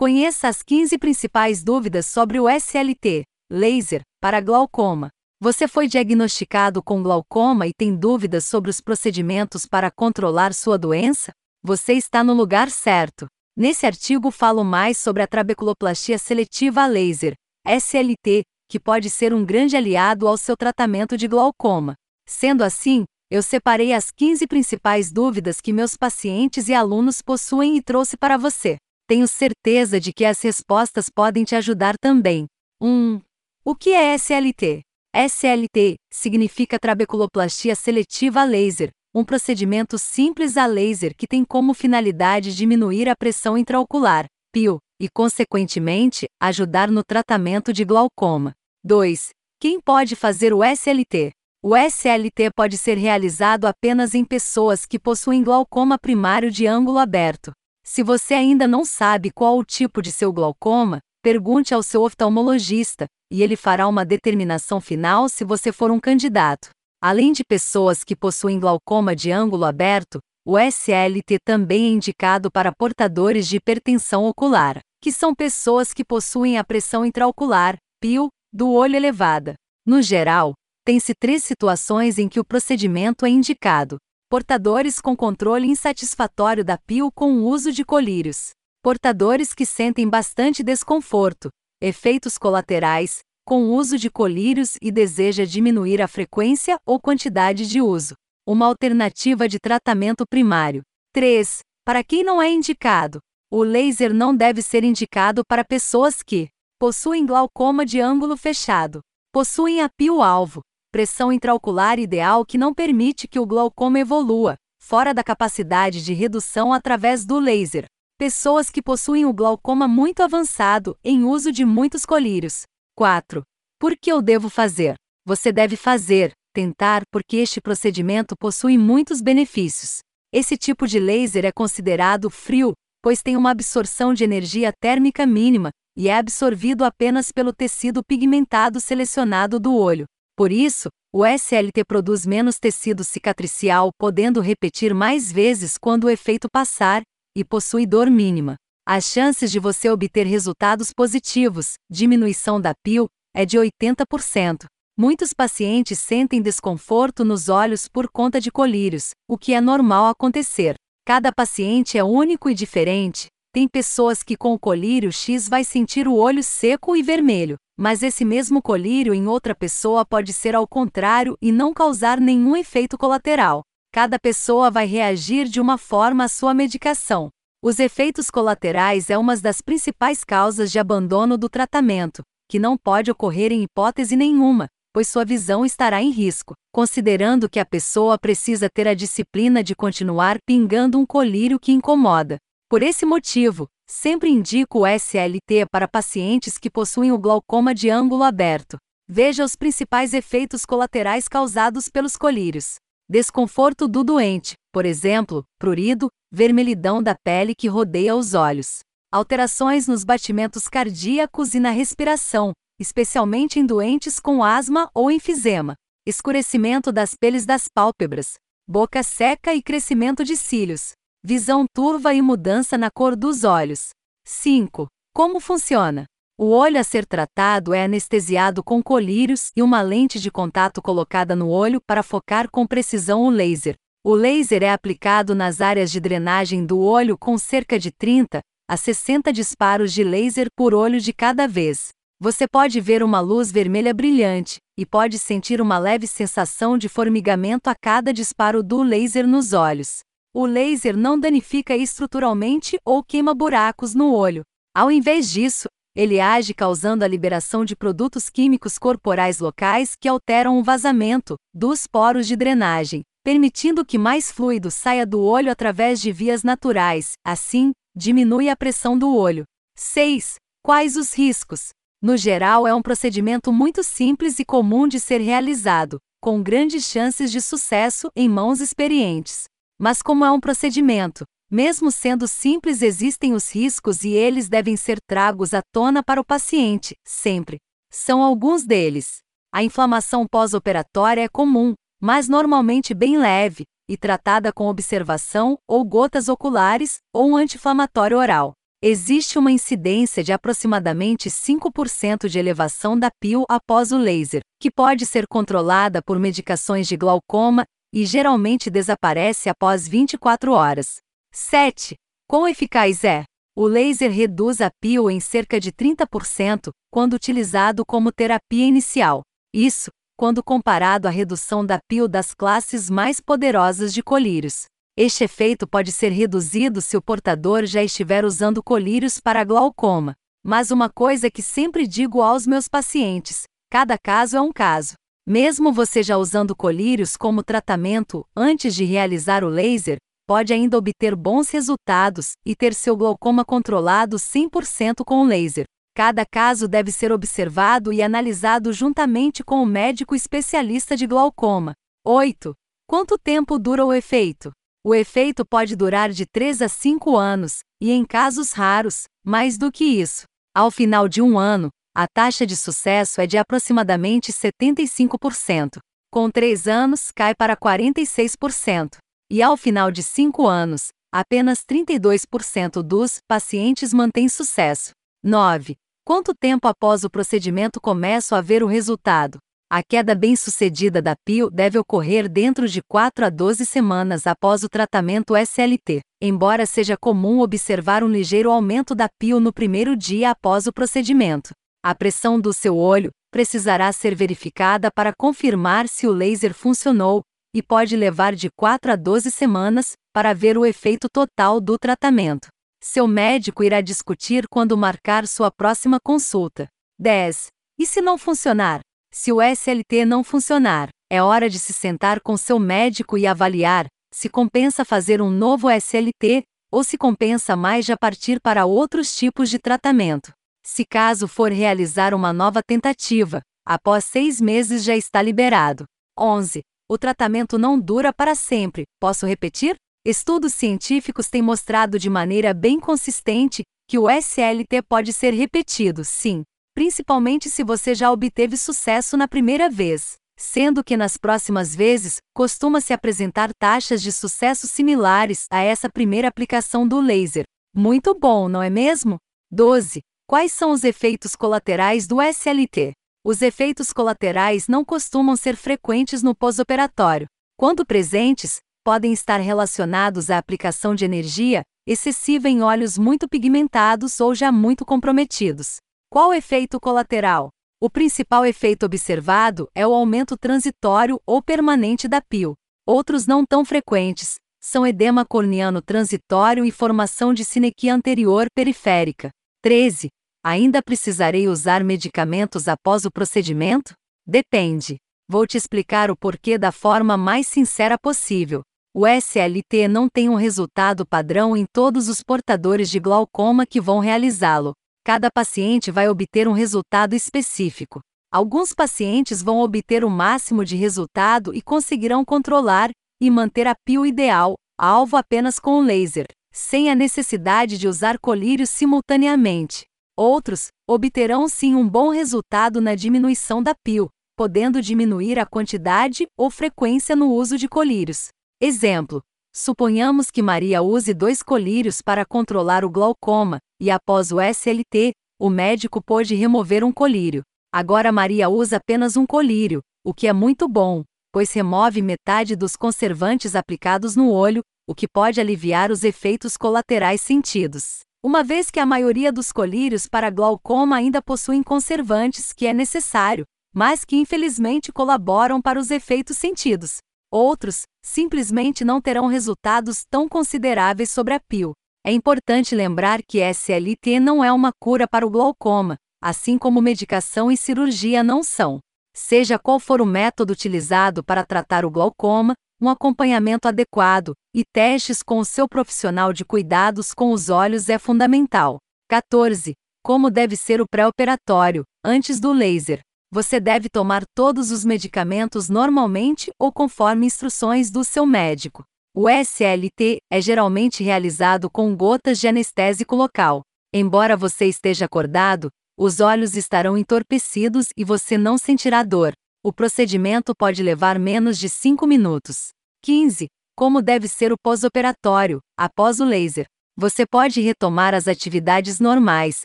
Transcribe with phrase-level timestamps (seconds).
[0.00, 5.10] Conheça as 15 principais dúvidas sobre o SLT, laser, para glaucoma.
[5.38, 11.32] Você foi diagnosticado com glaucoma e tem dúvidas sobre os procedimentos para controlar sua doença?
[11.62, 13.26] Você está no lugar certo.
[13.54, 17.34] Nesse artigo falo mais sobre a trabeculoplastia seletiva a laser,
[17.66, 18.40] SLT,
[18.70, 21.92] que pode ser um grande aliado ao seu tratamento de glaucoma.
[22.26, 27.82] Sendo assim, eu separei as 15 principais dúvidas que meus pacientes e alunos possuem e
[27.82, 28.78] trouxe para você.
[29.10, 32.46] Tenho certeza de que as respostas podem te ajudar também.
[32.80, 33.20] 1.
[33.64, 34.82] O que é SLT?
[35.12, 42.54] SLT significa trabeculoplastia seletiva a laser, um procedimento simples a laser que tem como finalidade
[42.54, 48.52] diminuir a pressão intraocular, PIO, e, consequentemente, ajudar no tratamento de glaucoma.
[48.84, 49.30] 2.
[49.60, 51.32] Quem pode fazer o SLT?
[51.64, 57.50] O SLT pode ser realizado apenas em pessoas que possuem glaucoma primário de ângulo aberto.
[57.92, 63.06] Se você ainda não sabe qual o tipo de seu glaucoma, pergunte ao seu oftalmologista,
[63.30, 66.70] e ele fará uma determinação final se você for um candidato.
[67.02, 72.72] Além de pessoas que possuem glaucoma de ângulo aberto, o SLT também é indicado para
[72.72, 78.96] portadores de hipertensão ocular, que são pessoas que possuem a pressão intraocular, PIO, do olho
[78.96, 79.54] elevada.
[79.86, 83.98] No geral, tem-se três situações em que o procedimento é indicado:
[84.30, 88.50] portadores com controle insatisfatório da pio com o uso de colírios,
[88.80, 91.50] portadores que sentem bastante desconforto,
[91.82, 97.82] efeitos colaterais, com o uso de colírios e deseja diminuir a frequência ou quantidade de
[97.82, 98.14] uso.
[98.46, 100.82] Uma alternativa de tratamento primário.
[101.12, 101.58] 3.
[101.84, 103.18] Para quem não é indicado,
[103.50, 109.00] o laser não deve ser indicado para pessoas que possuem glaucoma de ângulo fechado,
[109.32, 115.22] possuem a pio-alvo, pressão intraocular ideal que não permite que o glaucoma evolua, fora da
[115.22, 117.84] capacidade de redução através do laser.
[118.18, 122.62] Pessoas que possuem o glaucoma muito avançado, em uso de muitos colírios.
[122.96, 123.42] 4.
[123.78, 124.94] Por que eu devo fazer?
[125.24, 130.00] Você deve fazer, tentar, porque este procedimento possui muitos benefícios.
[130.32, 135.70] Esse tipo de laser é considerado frio, pois tem uma absorção de energia térmica mínima
[135.96, 140.04] e é absorvido apenas pelo tecido pigmentado selecionado do olho.
[140.40, 146.48] Por isso, o SLT produz menos tecido cicatricial, podendo repetir mais vezes quando o efeito
[146.50, 147.02] passar,
[147.36, 148.56] e possui dor mínima.
[148.88, 153.06] As chances de você obter resultados positivos, diminuição da PIL,
[153.36, 154.64] é de 80%.
[154.98, 160.74] Muitos pacientes sentem desconforto nos olhos por conta de colírios, o que é normal acontecer.
[161.06, 163.26] Cada paciente é único e diferente.
[163.52, 168.02] Tem pessoas que com o colírio X vai sentir o olho seco e vermelho, mas
[168.02, 172.98] esse mesmo colírio em outra pessoa pode ser ao contrário e não causar nenhum efeito
[172.98, 173.62] colateral.
[173.90, 177.30] Cada pessoa vai reagir de uma forma à sua medicação.
[177.62, 183.10] Os efeitos colaterais é uma das principais causas de abandono do tratamento, que não pode
[183.10, 188.68] ocorrer em hipótese nenhuma, pois sua visão estará em risco, considerando que a pessoa precisa
[188.68, 192.36] ter a disciplina de continuar pingando um colírio que incomoda.
[192.68, 198.22] Por esse motivo, Sempre indico o SLT para pacientes que possuem o glaucoma de ângulo
[198.22, 198.78] aberto.
[199.08, 202.76] Veja os principais efeitos colaterais causados pelos colírios.
[203.10, 208.78] Desconforto do doente, por exemplo, prurido, vermelhidão da pele que rodeia os olhos.
[209.10, 215.74] Alterações nos batimentos cardíacos e na respiração, especialmente em doentes com asma ou enfisema.
[216.06, 218.34] Escurecimento das peles das pálpebras,
[218.68, 220.92] boca seca e crescimento de cílios
[221.22, 223.90] visão turva e mudança na cor dos olhos.
[224.26, 224.86] 5.
[225.14, 226.06] Como funciona?
[226.38, 231.36] O olho a ser tratado é anestesiado com colírios e uma lente de contato colocada
[231.36, 233.74] no olho para focar com precisão o laser.
[234.02, 238.76] O laser é aplicado nas áreas de drenagem do olho com cerca de 30 a
[238.76, 241.88] 60 disparos de laser por olho de cada vez.
[242.18, 247.68] Você pode ver uma luz vermelha brilhante e pode sentir uma leve sensação de formigamento
[247.68, 250.00] a cada disparo do laser nos olhos.
[250.32, 254.42] O laser não danifica estruturalmente ou queima buracos no olho.
[254.72, 260.56] Ao invés disso, ele age causando a liberação de produtos químicos corporais locais que alteram
[260.56, 266.12] o vazamento dos poros de drenagem, permitindo que mais fluido saia do olho através de
[266.12, 269.42] vias naturais, assim, diminui a pressão do olho.
[269.76, 270.36] 6.
[270.62, 271.70] Quais os riscos?
[272.00, 277.32] No geral, é um procedimento muito simples e comum de ser realizado, com grandes chances
[277.32, 279.49] de sucesso em mãos experientes.
[279.80, 284.98] Mas, como é um procedimento, mesmo sendo simples, existem os riscos e eles devem ser
[285.08, 287.56] tragos à tona para o paciente, sempre.
[287.90, 289.20] São alguns deles.
[289.50, 296.28] A inflamação pós-operatória é comum, mas normalmente bem leve, e tratada com observação ou gotas
[296.28, 298.52] oculares ou um anti-inflamatório oral.
[298.82, 305.06] Existe uma incidência de aproximadamente 5% de elevação da PIL após o laser, que pode
[305.06, 310.96] ser controlada por medicações de glaucoma e geralmente desaparece após 24 horas.
[311.32, 311.96] 7.
[312.28, 313.24] Quão eficaz é?
[313.56, 319.22] O laser reduz a PIL em cerca de 30% quando utilizado como terapia inicial.
[319.52, 324.66] Isso, quando comparado à redução da PIL das classes mais poderosas de colírios.
[324.96, 330.14] Este efeito pode ser reduzido se o portador já estiver usando colírios para glaucoma.
[330.44, 334.94] Mas uma coisa que sempre digo aos meus pacientes: cada caso é um caso.
[335.30, 341.14] Mesmo você já usando colírios como tratamento antes de realizar o laser, pode ainda obter
[341.14, 345.66] bons resultados e ter seu glaucoma controlado 100% com o laser.
[345.94, 351.74] Cada caso deve ser observado e analisado juntamente com o médico especialista de glaucoma.
[352.04, 352.52] 8.
[352.88, 354.50] Quanto tempo dura o efeito?
[354.84, 359.70] O efeito pode durar de 3 a 5 anos, e em casos raros, mais do
[359.70, 360.24] que isso.
[360.52, 365.78] Ao final de um ano, a taxa de sucesso é de aproximadamente 75%.
[366.10, 368.96] Com 3 anos, cai para 46%.
[369.30, 374.92] E ao final de 5 anos, apenas 32% dos pacientes mantêm sucesso.
[375.22, 375.74] 9.
[376.04, 379.38] Quanto tempo após o procedimento começa a ver o resultado?
[379.72, 384.68] A queda bem-sucedida da PIL deve ocorrer dentro de 4 a 12 semanas após o
[384.68, 390.66] tratamento SLT, embora seja comum observar um ligeiro aumento da PIL no primeiro dia após
[390.66, 391.50] o procedimento.
[391.82, 397.22] A pressão do seu olho precisará ser verificada para confirmar se o laser funcionou,
[397.54, 402.48] e pode levar de 4 a 12 semanas para ver o efeito total do tratamento.
[402.82, 406.68] Seu médico irá discutir quando marcar sua próxima consulta.
[406.98, 407.46] 10.
[407.78, 408.80] E se não funcionar?
[409.12, 413.86] Se o SLT não funcionar, é hora de se sentar com seu médico e avaliar
[414.12, 419.48] se compensa fazer um novo SLT ou se compensa mais já partir para outros tipos
[419.48, 420.32] de tratamento.
[420.72, 425.84] Se caso for realizar uma nova tentativa, após seis meses já está liberado.
[426.16, 426.60] 11.
[426.88, 428.84] O tratamento não dura para sempre.
[429.00, 429.74] Posso repetir?
[430.06, 436.44] Estudos científicos têm mostrado de maneira bem consistente que o SLT pode ser repetido, sim,
[436.72, 442.92] principalmente se você já obteve sucesso na primeira vez, sendo que nas próximas vezes costuma-se
[442.92, 447.42] apresentar taxas de sucesso similares a essa primeira aplicação do laser.
[447.74, 449.16] Muito bom, não é mesmo?
[449.50, 450.00] 12.
[450.30, 452.92] Quais são os efeitos colaterais do SLT?
[453.24, 457.26] Os efeitos colaterais não costumam ser frequentes no pós-operatório.
[457.56, 464.32] Quando presentes, podem estar relacionados à aplicação de energia excessiva em olhos muito pigmentados ou
[464.32, 465.78] já muito comprometidos.
[466.08, 467.48] Qual efeito colateral?
[467.82, 472.54] O principal efeito observado é o aumento transitório ou permanente da PIL.
[472.86, 479.30] Outros não tão frequentes são edema corneano transitório e formação de sinequia anterior periférica.
[479.60, 480.08] 13.
[480.42, 483.92] Ainda precisarei usar medicamentos após o procedimento?
[484.26, 484.96] Depende.
[485.28, 488.62] Vou te explicar o porquê da forma mais sincera possível.
[488.94, 493.98] O SLT não tem um resultado padrão em todos os portadores de glaucoma que vão
[493.98, 494.72] realizá-lo.
[495.04, 498.00] Cada paciente vai obter um resultado específico.
[498.32, 502.90] Alguns pacientes vão obter o máximo de resultado e conseguirão controlar
[503.20, 508.18] e manter a PIO ideal, alvo apenas com o laser, sem a necessidade de usar
[508.18, 509.89] colírios simultaneamente.
[510.20, 516.50] Outros obterão sim um bom resultado na diminuição da PIO, podendo diminuir a quantidade ou
[516.50, 518.28] frequência no uso de colírios.
[518.60, 525.12] Exemplo: Suponhamos que Maria use dois colírios para controlar o glaucoma, e após o SLT,
[525.40, 527.40] o médico pôde remover um colírio.
[527.72, 532.76] Agora Maria usa apenas um colírio, o que é muito bom, pois remove metade dos
[532.76, 538.00] conservantes aplicados no olho, o que pode aliviar os efeitos colaterais sentidos.
[538.22, 543.46] Uma vez que a maioria dos colírios para glaucoma ainda possuem conservantes que é necessário,
[543.74, 546.98] mas que infelizmente colaboram para os efeitos sentidos.
[547.32, 551.72] Outros, simplesmente não terão resultados tão consideráveis sobre a PIL.
[552.04, 557.50] É importante lembrar que SLT não é uma cura para o glaucoma, assim como medicação
[557.50, 558.80] e cirurgia não são.
[559.16, 565.22] Seja qual for o método utilizado para tratar o glaucoma, um acompanhamento adequado e testes
[565.22, 568.78] com o seu profissional de cuidados com os olhos é fundamental.
[569.08, 569.74] 14.
[570.02, 573.00] Como deve ser o pré-operatório, antes do laser?
[573.30, 578.82] Você deve tomar todos os medicamentos normalmente ou conforme instruções do seu médico.
[579.14, 583.62] O SLT é geralmente realizado com gotas de anestésico local.
[583.92, 585.68] Embora você esteja acordado,
[585.98, 589.32] os olhos estarão entorpecidos e você não sentirá dor.
[589.62, 592.68] O procedimento pode levar menos de 5 minutos.
[593.02, 593.46] 15.
[593.76, 596.64] Como deve ser o pós-operatório, após o laser?
[596.96, 599.60] Você pode retomar as atividades normais,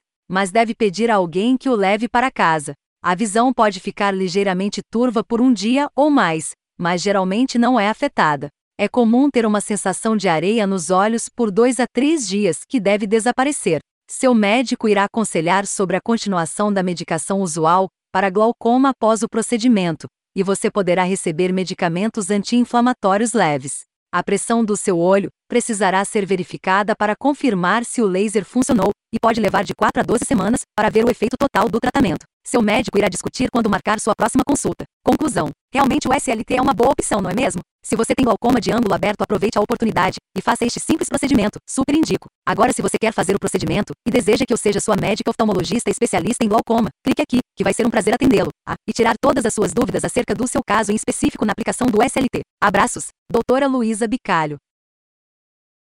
[0.29, 2.73] mas deve pedir a alguém que o leve para casa.
[3.01, 7.87] A visão pode ficar ligeiramente turva por um dia ou mais, mas geralmente não é
[7.87, 8.49] afetada.
[8.77, 12.81] É comum ter uma sensação de areia nos olhos por dois a três dias que
[12.81, 13.79] deve desaparecer.
[14.11, 20.07] Seu médico irá aconselhar sobre a continuação da medicação usual para glaucoma após o procedimento,
[20.33, 23.81] e você poderá receber medicamentos anti-inflamatórios leves.
[24.09, 29.19] A pressão do seu olho precisará ser verificada para confirmar se o laser funcionou, e
[29.19, 32.25] pode levar de 4 a 12 semanas para ver o efeito total do tratamento.
[32.45, 34.83] Seu médico irá discutir quando marcar sua próxima consulta.
[35.03, 37.61] Conclusão: Realmente o SLT é uma boa opção, não é mesmo?
[37.83, 41.59] Se você tem glaucoma de ângulo aberto, aproveite a oportunidade e faça este simples procedimento.
[41.69, 42.27] Super indico.
[42.47, 45.89] Agora, se você quer fazer o procedimento e deseja que eu seja sua médica oftalmologista
[45.89, 48.49] especialista em glaucoma, clique aqui, que vai ser um prazer atendê-lo.
[48.67, 51.87] Ah, e tirar todas as suas dúvidas acerca do seu caso em específico na aplicação
[51.87, 52.41] do SLT.
[52.61, 54.57] Abraços, doutora Luísa Bicalho.